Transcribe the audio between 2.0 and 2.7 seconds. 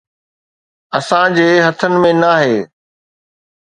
۾ ناهي